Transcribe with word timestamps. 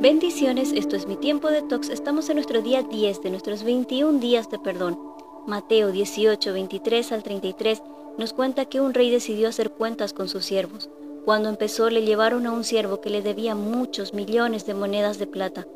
Bendiciones, 0.00 0.72
esto 0.72 0.94
es 0.94 1.06
mi 1.06 1.16
tiempo 1.16 1.48
de 1.48 1.62
tox. 1.62 1.88
Estamos 1.88 2.28
en 2.28 2.36
nuestro 2.36 2.60
día 2.60 2.82
10 2.82 3.22
de 3.22 3.30
nuestros 3.30 3.62
21 3.62 4.18
días 4.20 4.50
de 4.50 4.58
perdón. 4.58 5.00
Mateo 5.46 5.90
18, 5.90 6.52
23 6.52 7.12
al 7.12 7.22
33 7.22 7.82
nos 8.18 8.34
cuenta 8.34 8.66
que 8.66 8.78
un 8.82 8.92
rey 8.92 9.10
decidió 9.10 9.48
hacer 9.48 9.70
cuentas 9.70 10.12
con 10.12 10.28
sus 10.28 10.44
siervos. 10.44 10.90
Cuando 11.24 11.48
empezó 11.48 11.88
le 11.88 12.02
llevaron 12.02 12.46
a 12.46 12.52
un 12.52 12.62
siervo 12.62 13.00
que 13.00 13.08
le 13.08 13.22
debía 13.22 13.54
muchos 13.54 14.12
millones 14.12 14.66
de 14.66 14.74
monedas 14.74 15.18
de 15.18 15.26
plata. 15.26 15.66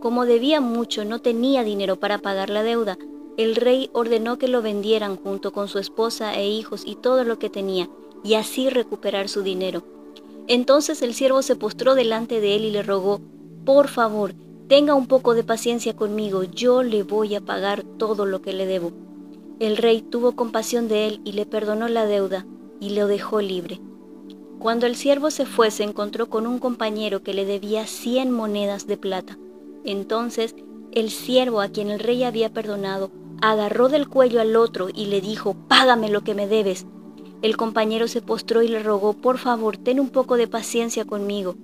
Como 0.00 0.24
debía 0.24 0.62
mucho, 0.62 1.04
no 1.04 1.20
tenía 1.20 1.62
dinero 1.62 2.00
para 2.00 2.16
pagar 2.18 2.48
la 2.48 2.62
deuda. 2.62 2.96
El 3.36 3.54
rey 3.54 3.90
ordenó 3.92 4.38
que 4.38 4.48
lo 4.48 4.62
vendieran 4.62 5.16
junto 5.16 5.52
con 5.52 5.68
su 5.68 5.78
esposa 5.78 6.34
e 6.34 6.48
hijos 6.48 6.84
y 6.86 6.94
todo 6.96 7.22
lo 7.22 7.38
que 7.38 7.50
tenía, 7.50 7.90
y 8.24 8.34
así 8.34 8.70
recuperar 8.70 9.28
su 9.28 9.42
dinero. 9.42 9.82
Entonces 10.48 11.02
el 11.02 11.12
siervo 11.12 11.42
se 11.42 11.54
postró 11.54 11.94
delante 11.94 12.40
de 12.40 12.56
él 12.56 12.64
y 12.64 12.70
le 12.70 12.82
rogó, 12.82 13.20
por 13.64 13.86
favor, 13.86 14.34
tenga 14.66 14.94
un 14.94 15.06
poco 15.06 15.34
de 15.34 15.44
paciencia 15.44 15.94
conmigo, 15.94 16.42
yo 16.42 16.82
le 16.82 17.04
voy 17.04 17.36
a 17.36 17.40
pagar 17.40 17.84
todo 17.96 18.26
lo 18.26 18.42
que 18.42 18.52
le 18.52 18.66
debo. 18.66 18.90
El 19.60 19.76
rey 19.76 20.02
tuvo 20.02 20.32
compasión 20.32 20.88
de 20.88 21.06
él 21.06 21.20
y 21.24 21.32
le 21.32 21.46
perdonó 21.46 21.86
la 21.86 22.04
deuda 22.04 22.44
y 22.80 22.90
lo 22.90 23.06
dejó 23.06 23.40
libre. 23.40 23.80
Cuando 24.58 24.86
el 24.86 24.96
siervo 24.96 25.30
se 25.30 25.46
fue, 25.46 25.70
se 25.70 25.84
encontró 25.84 26.28
con 26.28 26.46
un 26.48 26.58
compañero 26.58 27.22
que 27.22 27.34
le 27.34 27.44
debía 27.44 27.86
cien 27.86 28.32
monedas 28.32 28.88
de 28.88 28.96
plata. 28.96 29.38
Entonces 29.84 30.56
el 30.90 31.10
siervo 31.10 31.60
a 31.60 31.68
quien 31.68 31.90
el 31.90 32.00
rey 32.00 32.24
había 32.24 32.52
perdonado 32.52 33.12
agarró 33.40 33.88
del 33.88 34.08
cuello 34.08 34.40
al 34.40 34.56
otro 34.56 34.88
y 34.92 35.06
le 35.06 35.20
dijo, 35.20 35.54
Págame 35.68 36.08
lo 36.10 36.22
que 36.22 36.34
me 36.34 36.48
debes. 36.48 36.86
El 37.42 37.56
compañero 37.56 38.08
se 38.08 38.22
postró 38.22 38.62
y 38.62 38.68
le 38.68 38.82
rogó, 38.82 39.12
Por 39.12 39.38
favor, 39.38 39.76
ten 39.76 40.00
un 40.00 40.10
poco 40.10 40.36
de 40.36 40.48
paciencia 40.48 41.04
conmigo 41.04 41.54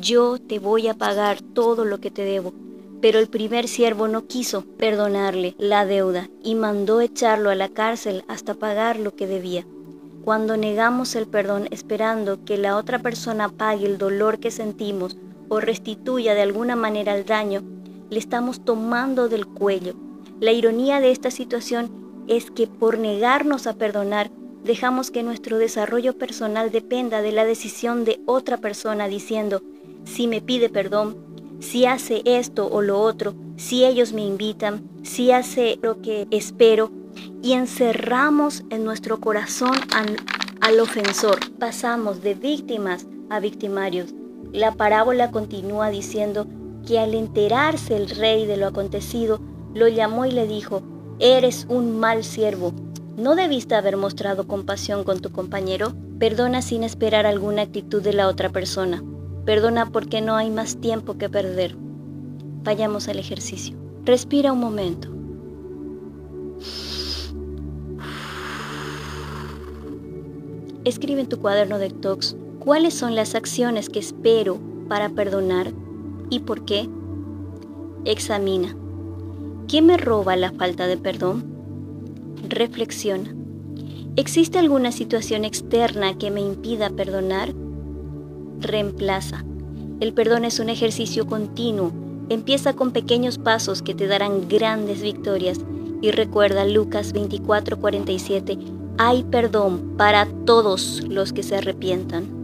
yo 0.00 0.38
te 0.38 0.58
voy 0.58 0.88
a 0.88 0.94
pagar 0.94 1.40
todo 1.42 1.84
lo 1.84 1.98
que 2.00 2.10
te 2.10 2.22
debo. 2.22 2.52
Pero 3.00 3.18
el 3.18 3.28
primer 3.28 3.68
siervo 3.68 4.08
no 4.08 4.26
quiso 4.26 4.62
perdonarle 4.62 5.54
la 5.58 5.84
deuda 5.84 6.28
y 6.42 6.54
mandó 6.54 7.00
echarlo 7.00 7.50
a 7.50 7.54
la 7.54 7.68
cárcel 7.68 8.24
hasta 8.28 8.54
pagar 8.54 8.98
lo 8.98 9.14
que 9.14 9.26
debía. 9.26 9.66
Cuando 10.24 10.56
negamos 10.56 11.14
el 11.14 11.26
perdón 11.26 11.68
esperando 11.70 12.44
que 12.44 12.58
la 12.58 12.76
otra 12.76 12.98
persona 12.98 13.48
pague 13.48 13.86
el 13.86 13.98
dolor 13.98 14.40
que 14.40 14.50
sentimos 14.50 15.16
o 15.48 15.60
restituya 15.60 16.34
de 16.34 16.42
alguna 16.42 16.74
manera 16.74 17.14
el 17.14 17.24
daño, 17.24 17.62
le 18.10 18.18
estamos 18.18 18.64
tomando 18.64 19.28
del 19.28 19.46
cuello. 19.46 19.94
La 20.40 20.52
ironía 20.52 21.00
de 21.00 21.10
esta 21.10 21.30
situación 21.30 21.90
es 22.28 22.50
que 22.50 22.66
por 22.66 22.98
negarnos 22.98 23.66
a 23.66 23.74
perdonar, 23.74 24.30
dejamos 24.66 25.10
que 25.10 25.22
nuestro 25.22 25.58
desarrollo 25.58 26.18
personal 26.18 26.70
dependa 26.70 27.22
de 27.22 27.32
la 27.32 27.44
decisión 27.44 28.04
de 28.04 28.20
otra 28.26 28.58
persona 28.58 29.08
diciendo, 29.08 29.62
si 30.04 30.26
me 30.26 30.40
pide 30.40 30.68
perdón, 30.68 31.16
si 31.60 31.86
hace 31.86 32.22
esto 32.24 32.66
o 32.66 32.82
lo 32.82 33.00
otro, 33.00 33.34
si 33.56 33.84
ellos 33.84 34.12
me 34.12 34.22
invitan, 34.22 34.82
si 35.02 35.30
hace 35.30 35.78
lo 35.82 36.02
que 36.02 36.26
espero, 36.30 36.90
y 37.42 37.52
encerramos 37.52 38.64
en 38.68 38.84
nuestro 38.84 39.20
corazón 39.20 39.74
al, 39.94 40.16
al 40.60 40.80
ofensor. 40.80 41.38
Pasamos 41.58 42.22
de 42.22 42.34
víctimas 42.34 43.06
a 43.30 43.40
victimarios. 43.40 44.14
La 44.52 44.72
parábola 44.72 45.30
continúa 45.30 45.88
diciendo 45.90 46.46
que 46.86 46.98
al 46.98 47.14
enterarse 47.14 47.96
el 47.96 48.10
rey 48.10 48.46
de 48.46 48.58
lo 48.58 48.66
acontecido, 48.66 49.40
lo 49.74 49.88
llamó 49.88 50.26
y 50.26 50.32
le 50.32 50.46
dijo, 50.46 50.82
Eres 51.18 51.66
un 51.70 51.98
mal 51.98 52.24
siervo 52.24 52.74
¿No 53.16 53.34
debiste 53.34 53.74
haber 53.74 53.96
mostrado 53.96 54.46
compasión 54.46 55.02
con 55.02 55.20
tu 55.20 55.32
compañero? 55.32 55.94
Perdona 56.18 56.60
sin 56.60 56.84
esperar 56.84 57.24
alguna 57.24 57.62
actitud 57.62 58.02
de 58.02 58.12
la 58.12 58.28
otra 58.28 58.50
persona. 58.50 59.02
Perdona 59.46 59.90
porque 59.90 60.20
no 60.20 60.36
hay 60.36 60.50
más 60.50 60.76
tiempo 60.76 61.16
que 61.16 61.30
perder. 61.30 61.76
Vayamos 62.62 63.08
al 63.08 63.18
ejercicio. 63.18 63.74
Respira 64.04 64.52
un 64.52 64.60
momento. 64.60 65.08
Escribe 70.84 71.22
en 71.22 71.28
tu 71.30 71.40
cuaderno 71.40 71.78
de 71.78 71.88
talks 71.88 72.36
cuáles 72.58 72.92
son 72.92 73.14
las 73.14 73.34
acciones 73.34 73.88
que 73.88 73.98
espero 73.98 74.58
para 74.90 75.08
perdonar 75.08 75.72
y 76.28 76.40
por 76.40 76.66
qué. 76.66 76.86
Examina. 78.04 78.76
¿Quién 79.68 79.86
me 79.86 79.96
roba 79.96 80.36
la 80.36 80.52
falta 80.52 80.86
de 80.86 80.98
perdón? 80.98 81.55
Reflexiona. 82.48 83.34
¿Existe 84.14 84.58
alguna 84.58 84.92
situación 84.92 85.44
externa 85.44 86.16
que 86.16 86.30
me 86.30 86.40
impida 86.40 86.90
perdonar? 86.90 87.52
Reemplaza. 88.60 89.44
El 89.98 90.12
perdón 90.12 90.44
es 90.44 90.60
un 90.60 90.68
ejercicio 90.68 91.26
continuo. 91.26 91.92
Empieza 92.28 92.74
con 92.74 92.92
pequeños 92.92 93.38
pasos 93.38 93.82
que 93.82 93.94
te 93.94 94.06
darán 94.06 94.46
grandes 94.48 95.02
victorias. 95.02 95.58
Y 96.00 96.12
recuerda 96.12 96.64
Lucas 96.64 97.12
24:47, 97.12 98.58
hay 98.96 99.24
perdón 99.24 99.94
para 99.96 100.26
todos 100.44 101.02
los 101.08 101.32
que 101.32 101.42
se 101.42 101.56
arrepientan. 101.56 102.35